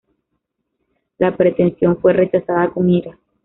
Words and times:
La 1.19 1.37
pretensión 1.37 1.95
fue 2.01 2.13
rechazada 2.13 2.71
con 2.71 2.89
ira. 2.89 3.19